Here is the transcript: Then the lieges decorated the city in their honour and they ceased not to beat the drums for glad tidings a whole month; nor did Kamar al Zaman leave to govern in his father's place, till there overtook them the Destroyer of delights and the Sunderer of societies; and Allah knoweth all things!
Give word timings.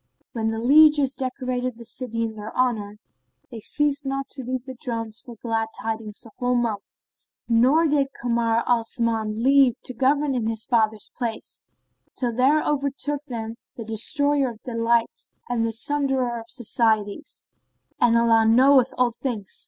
Then 0.33 0.47
the 0.47 0.57
lieges 0.57 1.13
decorated 1.13 1.77
the 1.77 1.85
city 1.85 2.23
in 2.23 2.33
their 2.33 2.57
honour 2.57 2.89
and 2.89 2.99
they 3.51 3.59
ceased 3.59 4.03
not 4.03 4.27
to 4.29 4.43
beat 4.43 4.65
the 4.65 4.73
drums 4.73 5.19
for 5.23 5.35
glad 5.35 5.67
tidings 5.79 6.25
a 6.25 6.31
whole 6.39 6.55
month; 6.55 6.95
nor 7.47 7.85
did 7.85 8.07
Kamar 8.19 8.63
al 8.67 8.83
Zaman 8.83 9.43
leave 9.43 9.79
to 9.83 9.93
govern 9.93 10.33
in 10.33 10.47
his 10.47 10.65
father's 10.65 11.11
place, 11.15 11.65
till 12.17 12.33
there 12.33 12.63
overtook 12.63 13.21
them 13.25 13.57
the 13.75 13.85
Destroyer 13.85 14.49
of 14.49 14.63
delights 14.63 15.29
and 15.47 15.63
the 15.63 15.71
Sunderer 15.71 16.39
of 16.39 16.49
societies; 16.49 17.45
and 17.99 18.17
Allah 18.17 18.47
knoweth 18.47 18.95
all 18.97 19.11
things! 19.11 19.59